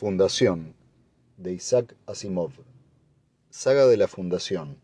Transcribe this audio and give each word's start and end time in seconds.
Fundación 0.00 0.74
de 1.36 1.52
Isaac 1.52 1.94
Asimov. 2.06 2.52
Saga 3.50 3.86
de 3.86 3.98
la 3.98 4.08
Fundación. 4.08 4.78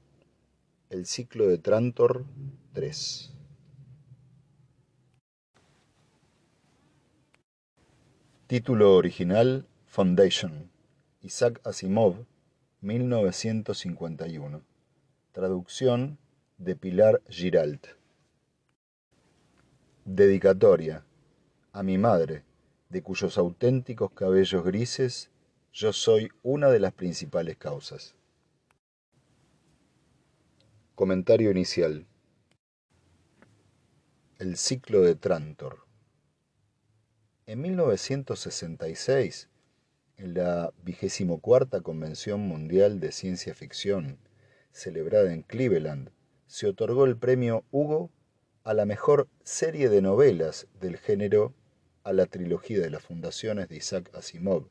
El 0.91 1.07
ciclo 1.07 1.47
de 1.47 1.57
Trantor 1.57 2.27
3. 2.75 3.33
Título 8.47 8.95
original 8.95 9.67
Foundation. 9.87 10.71
Isaac 11.23 11.63
Asimov, 11.65 12.27
1951. 12.83 14.61
Traducción 15.33 16.19
de 16.59 16.77
Pilar 16.77 17.23
Giralt. 17.31 17.87
Dedicatoria. 20.05 21.07
A 21.73 21.83
mi 21.83 21.97
madre, 21.97 22.45
de 22.89 23.03
cuyos 23.03 23.39
auténticos 23.39 24.13
cabellos 24.13 24.65
grises 24.65 25.31
yo 25.73 25.93
soy 25.93 26.31
una 26.43 26.71
de 26.71 26.81
las 26.81 26.93
principales 26.93 27.57
causas. 27.59 28.15
Comentario 30.95 31.51
inicial. 31.51 32.07
El 34.39 34.57
ciclo 34.57 35.03
de 35.03 35.15
Trantor. 35.15 35.87
En 37.45 37.61
1966, 37.61 39.51
en 40.17 40.35
la 40.35 40.73
cuarta 41.43 41.83
Convención 41.83 42.41
Mundial 42.41 42.99
de 42.99 43.13
Ciencia 43.13 43.55
Ficción, 43.55 44.19
celebrada 44.73 45.33
en 45.35 45.43
Cleveland, 45.43 46.11
se 46.47 46.67
otorgó 46.67 47.05
el 47.05 47.19
premio 47.19 47.65
Hugo 47.71 48.11
a 48.65 48.73
la 48.73 48.87
mejor 48.87 49.29
serie 49.45 49.91
de 49.91 50.01
novelas 50.01 50.67
del 50.81 50.97
género 50.97 51.55
a 52.07 52.13
la 52.13 52.27
trilogía 52.27 52.79
de 52.81 52.89
las 52.89 53.03
fundaciones 53.03 53.69
de 53.69 53.79
Isaac 53.79 54.13
Asimov, 54.15 54.69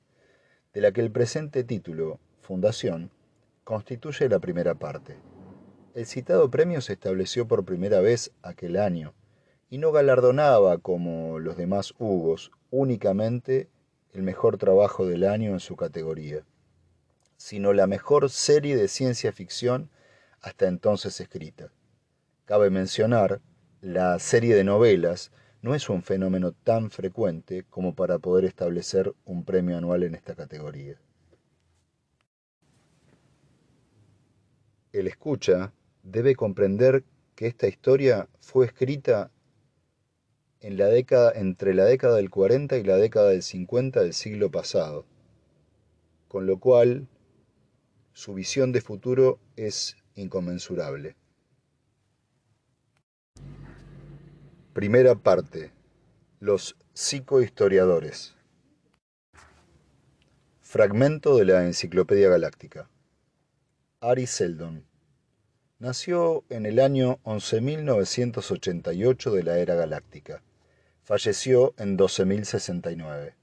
de 0.73 0.79
la 0.79 0.93
que 0.93 1.01
el 1.01 1.11
presente 1.11 1.65
título, 1.65 2.17
Fundación, 2.39 3.11
constituye 3.65 4.29
la 4.29 4.39
primera 4.39 4.75
parte. 4.75 5.17
El 5.95 6.05
citado 6.05 6.49
premio 6.49 6.79
se 6.79 6.93
estableció 6.93 7.45
por 7.45 7.65
primera 7.65 7.99
vez 7.99 8.31
aquel 8.41 8.77
año 8.77 9.13
y 9.69 9.79
no 9.79 9.91
galardonaba, 9.91 10.77
como 10.77 11.39
los 11.39 11.57
demás 11.57 11.93
Hugos, 11.99 12.51
únicamente 12.71 13.67
el 14.13 14.23
mejor 14.23 14.57
trabajo 14.57 15.05
del 15.05 15.25
año 15.25 15.51
en 15.51 15.59
su 15.59 15.75
categoría, 15.75 16.45
sino 17.35 17.73
la 17.73 17.85
mejor 17.85 18.29
serie 18.29 18.77
de 18.77 18.87
ciencia 18.87 19.33
ficción 19.33 19.89
hasta 20.39 20.69
entonces 20.69 21.19
escrita. 21.19 21.69
Cabe 22.45 22.69
mencionar 22.69 23.41
la 23.81 24.19
serie 24.19 24.55
de 24.55 24.63
novelas 24.63 25.33
no 25.65 25.73
es 25.73 25.89
un 25.89 26.03
fenómeno 26.03 26.51
tan 26.51 26.91
frecuente 26.91 27.65
como 27.71 27.95
para 27.95 28.19
poder 28.19 28.45
establecer 28.45 29.15
un 29.25 29.43
premio 29.43 29.79
anual 29.79 30.03
en 30.03 30.13
esta 30.13 30.35
categoría. 30.35 31.01
El 34.93 35.07
escucha 35.07 35.73
debe 36.03 36.35
comprender 36.35 37.03
que 37.33 37.47
esta 37.47 37.67
historia 37.67 38.29
fue 38.41 38.67
escrita 38.67 39.31
en 40.59 40.77
la 40.77 40.85
década, 40.85 41.31
entre 41.33 41.73
la 41.73 41.85
década 41.85 42.17
del 42.17 42.29
40 42.29 42.77
y 42.77 42.83
la 42.83 42.97
década 42.97 43.29
del 43.29 43.41
50 43.41 44.03
del 44.03 44.13
siglo 44.13 44.51
pasado, 44.51 45.07
con 46.27 46.45
lo 46.45 46.59
cual 46.59 47.07
su 48.13 48.35
visión 48.35 48.71
de 48.71 48.81
futuro 48.81 49.39
es 49.55 49.97
inconmensurable. 50.13 51.15
Primera 54.75 55.15
parte. 55.15 55.71
Los 56.41 56.75
psicohistoriadores. 56.93 58.35
Fragmento 60.59 61.37
de 61.37 61.45
la 61.45 61.63
Enciclopedia 61.63 62.27
Galáctica. 62.27 62.89
Ari 64.01 64.27
Seldon. 64.27 64.83
Nació 65.79 66.43
en 66.49 66.65
el 66.65 66.79
año 66.79 67.19
11.988 67.23 69.31
de 69.31 69.43
la 69.43 69.59
era 69.59 69.75
galáctica. 69.75 70.43
Falleció 71.03 71.73
en 71.77 71.97
12.069. 71.97 73.33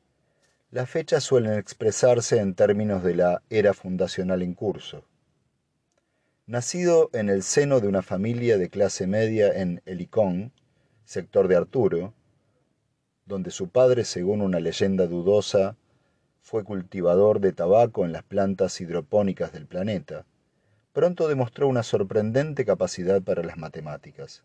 Las 0.70 0.90
fechas 0.90 1.24
suelen 1.24 1.54
expresarse 1.54 2.40
en 2.40 2.52
términos 2.52 3.02
de 3.02 3.14
la 3.14 3.42
era 3.48 3.72
fundacional 3.72 4.42
en 4.42 4.52
curso. 4.52 5.06
Nacido 6.44 7.08
en 7.14 7.30
el 7.30 7.42
seno 7.42 7.80
de 7.80 7.88
una 7.88 8.02
familia 8.02 8.58
de 8.58 8.68
clase 8.68 9.06
media 9.06 9.50
en 9.50 9.80
Helicón, 9.86 10.52
sector 11.12 11.46
de 11.46 11.56
Arturo, 11.56 12.14
donde 13.26 13.50
su 13.50 13.68
padre, 13.68 14.04
según 14.04 14.40
una 14.40 14.60
leyenda 14.60 15.06
dudosa, 15.06 15.76
fue 16.40 16.64
cultivador 16.64 17.38
de 17.40 17.52
tabaco 17.52 18.06
en 18.06 18.12
las 18.12 18.22
plantas 18.22 18.80
hidropónicas 18.80 19.52
del 19.52 19.66
planeta, 19.66 20.24
pronto 20.94 21.28
demostró 21.28 21.68
una 21.68 21.82
sorprendente 21.82 22.64
capacidad 22.64 23.20
para 23.20 23.42
las 23.42 23.58
matemáticas. 23.58 24.42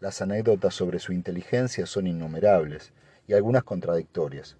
Las 0.00 0.22
anécdotas 0.22 0.74
sobre 0.74 0.98
su 0.98 1.12
inteligencia 1.12 1.84
son 1.84 2.06
innumerables 2.06 2.94
y 3.28 3.34
algunas 3.34 3.62
contradictorias. 3.62 4.56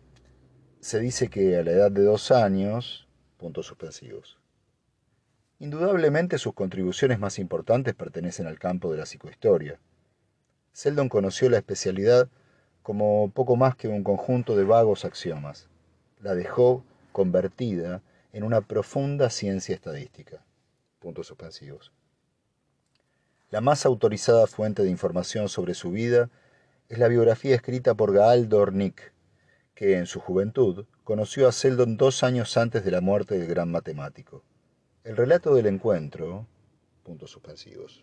Se 0.80 1.00
dice 1.00 1.28
que 1.28 1.56
a 1.56 1.62
la 1.64 1.70
edad 1.70 1.90
de 1.90 2.04
dos 2.04 2.30
años... 2.32 3.08
puntos 3.38 3.66
suspensivos. 3.66 4.38
Indudablemente 5.58 6.36
sus 6.36 6.52
contribuciones 6.52 7.18
más 7.18 7.38
importantes 7.38 7.94
pertenecen 7.94 8.46
al 8.46 8.58
campo 8.58 8.92
de 8.92 8.98
la 8.98 9.06
psicohistoria. 9.06 9.80
Seldon 10.74 11.08
conoció 11.08 11.48
la 11.48 11.58
especialidad 11.58 12.28
como 12.82 13.30
poco 13.30 13.54
más 13.54 13.76
que 13.76 13.86
un 13.86 14.02
conjunto 14.02 14.56
de 14.56 14.64
vagos 14.64 15.04
axiomas. 15.04 15.68
La 16.20 16.34
dejó 16.34 16.84
convertida 17.12 18.02
en 18.32 18.42
una 18.42 18.60
profunda 18.60 19.30
ciencia 19.30 19.72
estadística. 19.72 20.44
Puntos 20.98 21.28
suspensivos. 21.28 21.92
La 23.50 23.60
más 23.60 23.86
autorizada 23.86 24.48
fuente 24.48 24.82
de 24.82 24.90
información 24.90 25.48
sobre 25.48 25.74
su 25.74 25.92
vida 25.92 26.28
es 26.88 26.98
la 26.98 27.06
biografía 27.06 27.54
escrita 27.54 27.94
por 27.94 28.12
Gaal 28.12 28.48
Dornick, 28.48 29.12
que 29.76 29.96
en 29.96 30.06
su 30.06 30.18
juventud 30.18 30.86
conoció 31.04 31.46
a 31.46 31.52
Seldon 31.52 31.96
dos 31.96 32.24
años 32.24 32.56
antes 32.56 32.84
de 32.84 32.90
la 32.90 33.00
muerte 33.00 33.38
del 33.38 33.46
gran 33.46 33.70
matemático. 33.70 34.42
El 35.04 35.16
relato 35.16 35.54
del 35.54 35.66
encuentro. 35.66 36.48
Puntos 37.04 37.30
suspensivos 37.30 38.02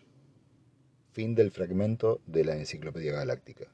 Fin 1.12 1.34
del 1.34 1.50
fragmento 1.50 2.22
de 2.26 2.42
la 2.42 2.56
Enciclopedia 2.56 3.12
Galáctica. 3.12 3.66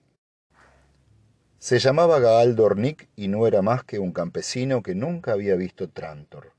Se 1.60 1.78
llamaba 1.78 2.19
Gaal 2.19 2.56
Dornick 2.56 3.09
y 3.15 3.28
no 3.28 3.47
era 3.47 3.62
más 3.62 3.84
que 3.84 4.00
un 4.00 4.10
campesino 4.10 4.82
que 4.82 4.97
nunca 4.97 5.34
había 5.34 5.54
visto 5.54 5.88
Trantor. 5.88 6.50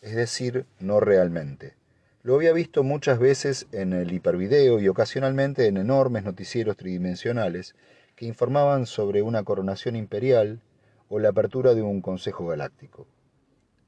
Es 0.00 0.14
decir, 0.14 0.64
no 0.78 1.00
realmente. 1.00 1.74
Lo 2.22 2.36
había 2.36 2.52
visto 2.52 2.84
muchas 2.84 3.18
veces 3.18 3.66
en 3.72 3.92
el 3.92 4.12
hipervideo 4.12 4.78
y 4.78 4.86
ocasionalmente 4.86 5.66
en 5.66 5.76
enormes 5.76 6.22
noticieros 6.22 6.76
tridimensionales 6.76 7.74
que 8.14 8.26
informaban 8.26 8.86
sobre 8.86 9.22
una 9.22 9.42
coronación 9.42 9.96
imperial 9.96 10.60
o 11.08 11.18
la 11.18 11.30
apertura 11.30 11.74
de 11.74 11.82
un 11.82 12.00
consejo 12.00 12.46
galáctico. 12.46 13.08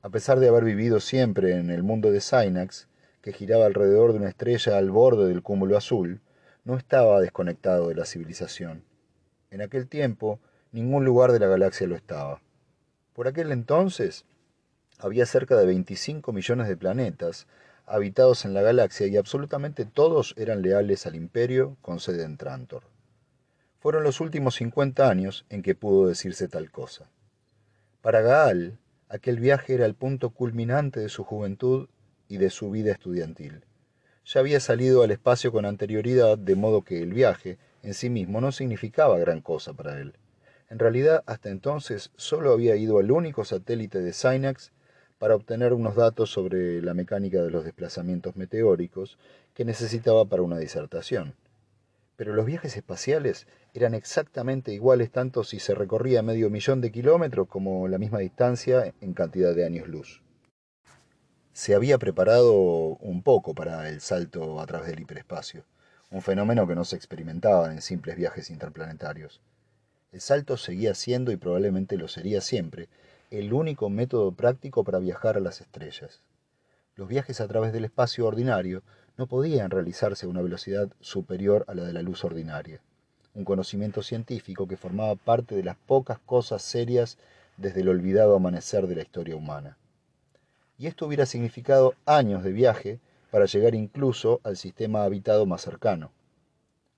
A 0.03 0.09
pesar 0.09 0.41
de 0.41 0.49
haber 0.49 0.65
vivido 0.65 0.99
siempre 0.99 1.55
en 1.55 1.71
el 1.71 1.85
mundo 1.85 2.11
de 2.11 2.21
Synax, 2.21 2.89
que 3.23 3.33
giraba 3.33 3.67
alrededor 3.67 4.13
de 4.13 4.19
una 4.19 4.29
estrella 4.29 4.77
al 4.77 4.91
borde 4.91 5.29
del 5.29 5.41
cúmulo 5.41 5.79
azul, 5.79 6.21
no 6.65 6.77
estaba 6.77 7.21
desconectado 7.21 7.89
de 7.89 7.95
la 7.95 8.07
civilización. 8.07 8.85
En 9.51 9.61
aquel 9.61 9.87
tiempo, 9.87 10.41
ningún 10.73 11.05
lugar 11.05 11.33
de 11.33 11.39
la 11.39 11.47
galaxia 11.47 11.87
lo 11.87 11.95
estaba. 11.95 12.41
Por 13.13 13.29
aquel 13.29 13.53
entonces, 13.53 14.25
había 14.99 15.27
cerca 15.27 15.57
de 15.57 15.67
25 15.67 16.33
millones 16.33 16.69
de 16.69 16.77
planetas 16.77 17.47
habitados 17.87 18.45
en 18.45 18.55
la 18.55 18.63
galaxia 18.63 19.07
y 19.07 19.17
absolutamente 19.17 19.85
todos 19.85 20.35
eran 20.39 20.63
leales 20.63 21.07
al 21.07 21.15
imperio 21.15 21.77
con 21.83 22.01
sede 22.01 22.25
en 22.25 22.37
Trantor. 22.37 22.85
Fueron 23.79 24.03
los 24.03 24.21
últimos 24.21 24.55
50 24.55 25.09
años 25.09 25.45
en 25.51 25.63
que 25.63 25.75
pudo 25.75 26.09
decirse 26.09 26.49
tal 26.49 26.71
cosa. 26.71 27.11
Para 28.01 28.23
Gaal, 28.23 28.79
aquel 29.09 29.39
viaje 29.39 29.75
era 29.75 29.85
el 29.85 29.95
punto 29.95 30.31
culminante 30.31 31.01
de 31.01 31.11
su 31.11 31.25
juventud 31.25 31.89
y 32.29 32.39
de 32.39 32.49
su 32.49 32.71
vida 32.71 32.93
estudiantil. 32.93 33.65
Ya 34.27 34.41
había 34.41 34.59
salido 34.59 35.03
al 35.03 35.11
espacio 35.11 35.53
con 35.53 35.67
anterioridad, 35.67 36.39
de 36.39 36.57
modo 36.57 36.81
que 36.81 37.03
el 37.03 37.13
viaje 37.13 37.59
en 37.83 37.93
sí 37.93 38.09
mismo 38.09 38.41
no 38.41 38.53
significaba 38.53 39.19
gran 39.19 39.43
cosa 39.43 39.75
para 39.75 40.01
él. 40.01 40.15
En 40.71 40.79
realidad, 40.79 41.23
hasta 41.27 41.51
entonces 41.51 42.11
solo 42.17 42.53
había 42.55 42.75
ido 42.75 42.99
al 42.99 43.11
único 43.11 43.45
satélite 43.45 44.01
de 44.01 44.15
Synax 44.15 44.73
para 45.19 45.37
obtener 45.37 45.75
unos 45.75 45.95
datos 45.95 46.31
sobre 46.31 46.81
la 46.81 46.95
mecánica 46.95 47.43
de 47.43 47.51
los 47.51 47.65
desplazamientos 47.65 48.35
meteóricos 48.35 49.19
que 49.53 49.67
necesitaba 49.67 50.25
para 50.25 50.43
una 50.43 50.57
disertación. 50.57 51.35
Pero 52.17 52.33
los 52.33 52.47
viajes 52.47 52.79
espaciales 52.79 53.47
eran 53.75 53.93
exactamente 53.93 54.73
iguales 54.73 55.11
tanto 55.11 55.45
si 55.45 55.61
se 55.61 55.75
recorría 55.75 56.23
medio 56.23 56.49
millón 56.49 56.81
de 56.81 56.91
kilómetros 56.91 57.47
como 57.47 57.89
la 57.89 57.99
misma 57.99 58.21
distancia 58.21 58.95
en 59.03 59.13
cantidad 59.13 59.55
de 59.55 59.67
años 59.67 59.87
luz 59.87 60.24
se 61.55 61.77
había 61.77 61.99
preparado 61.99 62.53
un 62.53 63.23
poco 63.23 63.55
para 63.55 63.89
el 63.89 64.01
salto 64.01 64.61
a 64.61 64.67
través 64.67 64.89
del 64.89 64.99
hiperespacio, 64.99 65.65
un 66.11 66.21
fenómeno 66.21 66.67
que 66.67 66.75
no 66.75 66.85
se 66.85 66.97
experimentaba 66.97 67.73
en 67.73 67.81
simples 67.81 68.17
viajes 68.17 68.51
interplanetarios. 68.51 69.41
El 70.11 70.21
salto 70.21 70.57
seguía 70.57 70.97
siendo 70.97 71.31
y 71.31 71.37
probablemente 71.37 71.97
lo 71.97 72.09
sería 72.09 72.41
siempre 72.41 72.89
el 73.31 73.53
único 73.53 73.89
método 73.89 74.33
práctico 74.33 74.83
para 74.83 74.99
viajar 74.99 75.37
a 75.37 75.41
las 75.41 75.61
estrellas. 75.61 76.23
Los 76.97 77.07
viajes 77.09 77.41
a 77.41 77.47
través 77.47 77.73
del 77.73 77.85
espacio 77.85 78.27
ordinario 78.27 78.83
no 79.17 79.29
podían 79.29 79.71
realizarse 79.71 80.27
a 80.27 80.31
una 80.31 80.43
velocidad 80.43 80.89
superior 81.01 81.65
a 81.69 81.75
la 81.75 81.85
de 81.85 81.93
la 81.93 82.03
luz 82.03 82.25
ordinaria, 82.25 82.81
un 83.33 83.45
conocimiento 83.45 84.03
científico 84.03 84.67
que 84.67 84.77
formaba 84.77 85.15
parte 85.15 85.55
de 85.55 85.63
las 85.63 85.77
pocas 85.77 86.19
cosas 86.19 86.63
serias 86.63 87.17
desde 87.57 87.83
el 87.83 87.91
olvidado 87.91 88.35
amanecer 88.35 88.89
de 88.89 88.97
la 88.97 89.03
historia 89.03 89.37
humana. 89.37 89.79
Y 90.79 90.87
esto 90.87 91.07
hubiera 91.07 91.27
significado 91.27 91.95
años 92.05 92.43
de 92.43 92.53
viaje 92.53 93.01
para 93.31 93.47
llegar 93.47 93.75
incluso 93.75 94.41
al 94.45 94.57
sistema 94.57 95.05
habitado 95.05 95.47
más 95.47 95.63
cercano. 95.63 96.13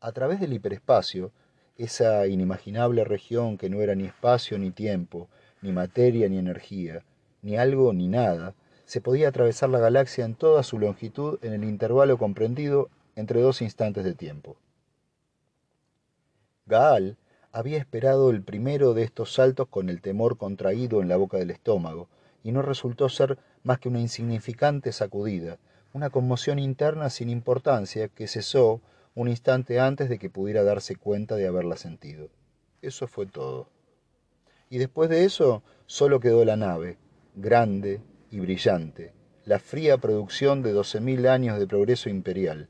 A 0.01 0.13
través 0.13 0.41
del 0.41 0.53
hiperespacio, 0.53 1.33
esa 1.77 2.27
inimaginable 2.27 3.05
región 3.05 3.59
que 3.59 3.69
no 3.69 3.83
era 3.83 3.95
ni 3.95 4.05
espacio 4.05 4.59
ni 4.59 4.71
tiempo, 4.71 5.29
ni 5.63 5.73
materia 5.73 6.29
ni 6.29 6.39
energía, 6.39 7.05
ni 7.43 7.57
algo 7.57 7.93
ni 7.93 8.09
nada, 8.09 8.55
se 8.85 9.01
podía 9.01 9.29
atravesar 9.29 9.69
la 9.69 9.81
galaxia 9.81 10.25
en 10.25 10.35
toda 10.35 10.63
su 10.63 10.79
longitud 10.79 11.39
en 11.43 11.53
el 11.53 11.65
intervalo 11.65 12.19
comprendido 12.19 12.89
entre 13.15 13.41
dos 13.41 13.61
instantes 13.63 14.05
de 14.05 14.15
tiempo. 14.15 14.57
Gaal 16.67 17.17
había 17.53 17.79
esperado 17.79 18.31
el 18.31 18.43
primero 18.43 18.95
de 18.95 19.03
estos 19.03 19.33
saltos 19.33 19.69
con 19.69 19.89
el 19.89 20.01
temor 20.01 20.37
contraído 20.37 21.01
en 21.01 21.09
la 21.09 21.17
boca 21.17 21.39
del 21.39 21.51
estómago, 21.51 22.09
y 22.47 22.53
no 22.53 22.63
resultó 22.63 23.09
ser 23.09 23.39
más 23.65 23.81
que 23.81 23.89
una 23.89 23.99
insignificante 23.99 24.93
sacudida, 24.93 25.59
una 25.93 26.11
conmoción 26.11 26.61
interna 26.61 27.11
sin 27.11 27.29
importancia 27.29 28.07
que 28.07 28.29
cesó 28.29 28.81
un 29.17 29.27
instante 29.27 29.81
antes 29.81 30.09
de 30.09 30.21
que 30.21 30.31
pudiera 30.31 30.63
darse 30.63 30.95
cuenta 30.95 31.35
de 31.35 31.49
haberla 31.49 31.77
sentido. 31.77 32.29
Eso 32.83 33.09
fue 33.09 33.27
todo. 33.27 33.69
Y 34.71 34.79
después 34.79 35.11
de 35.11 35.25
eso 35.25 35.65
solo 35.87 36.21
quedó 36.21 36.45
la 36.45 36.57
nave, 36.57 36.99
grande 37.35 38.01
y 38.31 38.39
brillante, 38.39 39.13
la 39.45 39.59
fría 39.59 39.99
producción 39.99 40.63
de 40.63 40.71
doce 40.71 41.01
mil 41.01 41.27
años 41.27 41.59
de 41.59 41.67
progreso 41.67 42.11
imperial, 42.11 42.69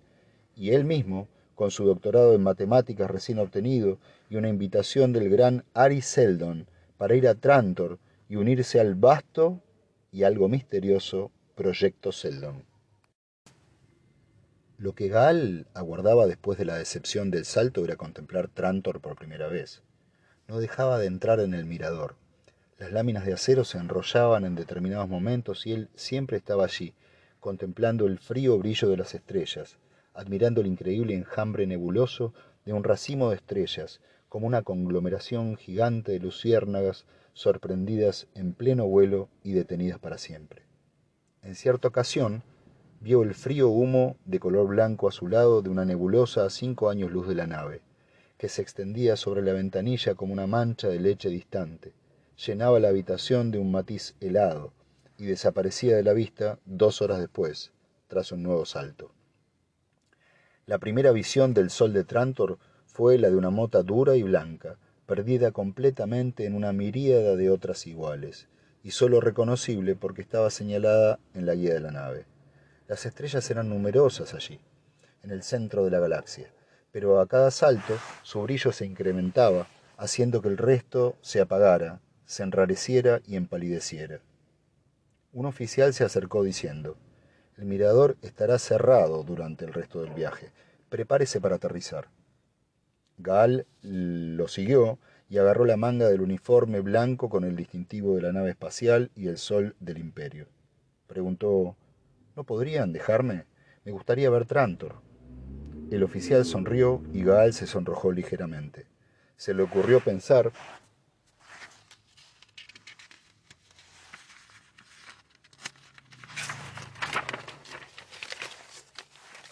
y 0.55 0.71
él 0.71 0.87
mismo, 0.87 1.29
con 1.55 1.71
su 1.71 1.85
doctorado 1.85 2.33
en 2.33 2.43
matemáticas 2.43 3.11
recién 3.11 3.39
obtenido 3.39 3.99
y 4.31 4.37
una 4.37 4.49
invitación 4.49 5.13
del 5.13 5.29
gran 5.29 5.67
Ari 5.75 6.01
Seldon 6.01 6.67
para 6.97 7.15
ir 7.15 7.29
a 7.29 7.35
Trantor 7.35 7.99
y 8.27 8.37
unirse 8.37 8.81
al 8.81 8.95
vasto 8.95 9.61
y 10.17 10.25
algo 10.25 10.49
misterioso 10.49 11.31
Proyecto 11.57 12.11
Seldon. 12.11 12.65
Lo 14.79 14.95
que 14.95 15.09
Gal 15.09 15.67
aguardaba 15.75 16.25
después 16.25 16.57
de 16.57 16.65
la 16.65 16.79
decepción 16.79 17.31
del 17.31 17.45
salto 17.45 17.85
era 17.85 17.97
contemplar 17.97 18.49
Trantor 18.49 19.03
por 19.03 19.17
primera 19.17 19.49
vez. 19.49 19.83
No 20.49 20.59
dejaba 20.59 20.99
de 20.99 21.05
entrar 21.05 21.39
en 21.41 21.53
el 21.53 21.67
mirador. 21.67 22.17
Las 22.79 22.93
láminas 22.93 23.27
de 23.27 23.35
acero 23.35 23.65
se 23.65 23.77
enrollaban 23.77 24.47
en 24.47 24.55
determinados 24.55 25.07
momentos 25.07 25.67
y 25.67 25.75
él 25.75 25.91
siempre 25.97 26.39
estaba 26.39 26.65
allí, 26.65 26.95
contemplando 27.39 28.07
el 28.07 28.19
frío 28.19 28.57
brillo 28.57 28.89
de 28.89 28.97
las 28.97 29.15
estrellas, 29.15 29.77
admirando 30.15 30.63
el 30.63 30.67
increíble 30.67 31.13
enjambre 31.13 31.67
nebuloso 31.67 32.33
de 32.65 32.73
un 32.73 32.85
racimo 32.85 33.29
de 33.29 33.37
estrellas, 33.37 34.01
como 34.31 34.47
una 34.47 34.63
conglomeración 34.63 35.59
gigante 35.59 36.13
de 36.13 36.21
luciérnagas 36.21 37.05
sorprendidas 37.37 38.29
en 38.35 38.55
pleno 38.55 38.87
vuelo 38.87 39.29
y 39.45 39.53
detenidas 39.53 39.99
para 39.99 40.17
siempre. 40.17 40.63
En 41.43 41.55
cierta 41.55 41.89
ocasión, 41.89 42.43
vio 43.01 43.23
el 43.23 43.35
frío 43.35 43.69
humo 43.69 44.17
de 44.25 44.41
color 44.41 44.67
blanco 44.69 45.07
azulado 45.07 45.61
de 45.61 45.69
una 45.69 45.85
nebulosa 45.85 46.47
a 46.47 46.51
cinco 46.51 46.89
años 46.89 47.13
luz 47.13 47.29
de 47.29 47.35
la 47.35 47.47
nave 47.47 47.83
que 48.39 48.49
se 48.49 48.63
extendía 48.63 49.17
sobre 49.17 49.43
la 49.43 49.53
ventanilla 49.53 50.15
como 50.15 50.33
una 50.33 50.47
mancha 50.47 50.89
de 50.89 50.99
leche 50.99 51.29
distante, 51.29 51.93
llenaba 52.47 52.81
la 52.81 52.89
habitación 52.89 53.51
de 53.51 53.59
un 53.59 53.71
matiz 53.71 54.15
helado 54.21 54.73
y 55.19 55.27
desaparecía 55.27 55.95
de 55.95 56.03
la 56.03 56.15
vista 56.15 56.59
dos 56.65 57.03
horas 57.03 57.19
después, 57.19 57.73
tras 58.09 58.33
un 58.33 58.43
nuevo 58.43 58.65
salto. 58.65 59.13
La 60.65 60.79
primera 60.79 61.13
visión 61.13 61.53
del 61.53 61.71
sol 61.71 61.93
de 61.93 62.05
Trantor 62.05 62.59
fue 62.87 63.19
la 63.19 63.29
de 63.29 63.37
una 63.37 63.51
mota 63.51 63.83
dura 63.83 64.17
y 64.17 64.23
blanca, 64.23 64.79
perdida 65.07 65.53
completamente 65.53 66.45
en 66.45 66.55
una 66.55 66.73
miríada 66.73 67.37
de 67.37 67.51
otras 67.51 67.87
iguales, 67.87 68.49
y 68.83 68.91
sólo 68.91 69.21
reconocible 69.21 69.97
porque 69.97 70.23
estaba 70.23 70.51
señalada 70.51 71.19
en 71.35 71.47
la 71.47 71.55
guía 71.55 71.75
de 71.75 71.81
la 71.81 71.93
nave. 71.93 72.27
Las 72.89 73.07
estrellas 73.07 73.51
eran 73.51 73.69
numerosas 73.69 74.35
allí, 74.35 74.61
en 75.23 75.31
el 75.31 75.43
centro 75.43 75.85
de 75.85 75.91
la 75.91 76.01
galaxia, 76.01 76.53
pero 76.93 77.21
a 77.21 77.27
cada 77.27 77.51
salto 77.51 77.99
su 78.23 78.43
brillo 78.43 78.73
se 78.73 78.87
incrementaba, 78.87 79.67
haciendo 79.97 80.43
que 80.43 80.49
el 80.49 80.59
resto 80.59 81.17
se 81.21 81.41
apagara, 81.41 82.01
se 82.27 82.43
enrareciera 82.43 83.21
y 83.27 83.37
empalideciera. 83.37 84.21
Un 85.33 85.47
oficial 85.47 85.95
se 85.95 86.05
acercó 86.05 86.43
diciendo, 86.43 86.97
el 87.57 87.65
mirador 87.65 88.17
estará 88.21 88.59
cerrado 88.59 89.23
durante 89.23 89.65
el 89.65 89.73
resto 89.73 90.03
del 90.03 90.13
viaje. 90.13 90.53
Prepárese 90.91 91.41
para 91.41 91.57
aterrizar. 91.57 92.09
Gaal 93.19 93.67
lo 93.83 94.49
siguió 94.49 94.99
y 95.29 95.39
agarró 95.39 95.65
la 95.65 95.77
manga 95.77 96.09
del 96.09 96.21
uniforme 96.21 96.81
blanco 96.81 97.29
con 97.29 97.45
el 97.45 97.57
distintivo 97.57 98.15
de 98.15 98.23
la 98.23 98.33
nave 98.33 98.51
espacial 98.51 99.11
y 99.15 99.29
el 99.29 99.39
sol 99.39 99.75
del 99.81 99.99
imperio. 99.99 100.47
Preguntó, 101.07 101.77
¿no 102.37 102.45
podrían 102.45 102.93
dejarme? 102.93 103.45
Me 103.85 103.93
gustaría 103.93 104.31
ver 104.31 104.47
Trantor. 104.47 104.97
El 105.91 106.03
oficial 106.03 106.45
sonrió 106.45 107.03
y 107.13 107.23
Gaal 107.23 107.53
se 107.53 107.67
sonrojó 107.67 108.13
ligeramente. 108.13 108.87
Se 109.37 109.55
le 109.55 109.63
ocurrió 109.63 110.01
pensar 110.01 110.53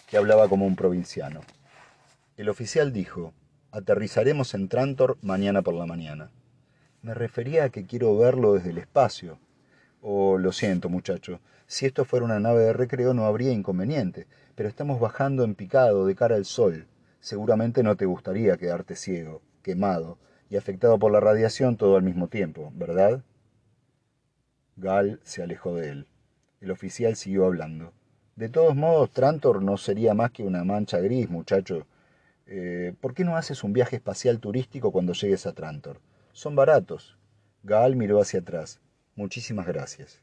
que 0.07 0.17
hablaba 0.17 0.47
como 0.49 0.65
un 0.65 0.75
provinciano. 0.75 1.41
El 2.37 2.49
oficial 2.49 2.91
dijo, 2.91 3.33
aterrizaremos 3.75 4.53
en 4.53 4.69
Trantor 4.69 5.17
mañana 5.21 5.61
por 5.61 5.73
la 5.73 5.85
mañana. 5.85 6.31
Me 7.01 7.13
refería 7.13 7.65
a 7.65 7.69
que 7.69 7.85
quiero 7.85 8.17
verlo 8.17 8.53
desde 8.53 8.69
el 8.69 8.77
espacio. 8.77 9.37
Oh, 10.01 10.37
lo 10.37 10.53
siento, 10.53 10.87
muchacho. 10.87 11.41
Si 11.67 11.85
esto 11.85 12.05
fuera 12.05 12.23
una 12.23 12.39
nave 12.39 12.63
de 12.63 12.71
recreo 12.71 13.13
no 13.13 13.25
habría 13.25 13.51
inconveniente, 13.51 14.27
pero 14.55 14.69
estamos 14.69 15.01
bajando 15.01 15.43
en 15.43 15.55
picado 15.55 16.05
de 16.05 16.15
cara 16.15 16.37
al 16.37 16.45
sol. 16.45 16.87
Seguramente 17.19 17.83
no 17.83 17.97
te 17.97 18.05
gustaría 18.05 18.55
quedarte 18.55 18.95
ciego, 18.95 19.41
quemado 19.61 20.17
y 20.49 20.55
afectado 20.55 20.97
por 20.97 21.11
la 21.11 21.19
radiación 21.19 21.75
todo 21.75 21.97
al 21.97 22.03
mismo 22.03 22.29
tiempo, 22.29 22.71
¿verdad? 22.75 23.23
Gal 24.77 25.19
se 25.23 25.43
alejó 25.43 25.75
de 25.75 25.89
él. 25.89 26.07
El 26.61 26.71
oficial 26.71 27.17
siguió 27.17 27.45
hablando. 27.45 27.91
De 28.37 28.47
todos 28.47 28.73
modos, 28.73 29.11
Trantor 29.11 29.61
no 29.61 29.75
sería 29.75 30.13
más 30.13 30.31
que 30.31 30.43
una 30.43 30.63
mancha 30.63 30.99
gris, 30.99 31.29
muchacho. 31.29 31.85
Eh, 32.47 32.93
¿Por 33.01 33.13
qué 33.13 33.23
no 33.23 33.37
haces 33.37 33.63
un 33.63 33.73
viaje 33.73 33.95
espacial 33.95 34.39
turístico 34.39 34.91
cuando 34.91 35.13
llegues 35.13 35.45
a 35.45 35.53
Trantor? 35.53 35.99
Son 36.31 36.55
baratos. 36.55 37.17
Gal 37.63 37.95
miró 37.95 38.21
hacia 38.21 38.41
atrás. 38.41 38.79
Muchísimas 39.15 39.65
gracias. 39.65 40.21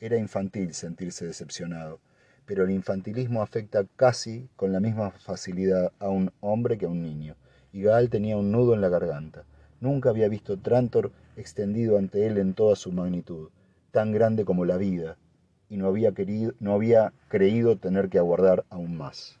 Era 0.00 0.18
infantil 0.18 0.74
sentirse 0.74 1.26
decepcionado 1.26 2.00
pero 2.46 2.64
el 2.64 2.70
infantilismo 2.70 3.42
afecta 3.42 3.84
casi 3.96 4.48
con 4.56 4.72
la 4.72 4.80
misma 4.80 5.10
facilidad 5.10 5.92
a 5.98 6.08
un 6.08 6.32
hombre 6.40 6.78
que 6.78 6.86
a 6.86 6.90
un 6.90 7.02
niño, 7.02 7.36
y 7.72 7.82
Gaal 7.82 8.10
tenía 8.10 8.36
un 8.36 8.52
nudo 8.52 8.74
en 8.74 8.80
la 8.80 8.88
garganta. 8.88 9.44
Nunca 9.80 10.10
había 10.10 10.28
visto 10.28 10.58
Trantor 10.58 11.12
extendido 11.36 11.98
ante 11.98 12.26
él 12.26 12.38
en 12.38 12.54
toda 12.54 12.76
su 12.76 12.92
magnitud, 12.92 13.48
tan 13.90 14.12
grande 14.12 14.44
como 14.44 14.64
la 14.64 14.76
vida, 14.76 15.16
y 15.68 15.76
no 15.76 15.88
había, 15.88 16.12
querido, 16.12 16.52
no 16.60 16.74
había 16.74 17.12
creído 17.28 17.76
tener 17.76 18.08
que 18.08 18.18
aguardar 18.18 18.64
aún 18.68 18.96
más. 18.96 19.40